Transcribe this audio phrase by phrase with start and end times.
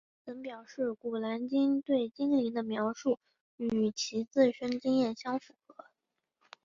[0.25, 3.19] 她曾表示古兰经对精灵的描述
[3.57, 5.85] 与其自身经验相符合。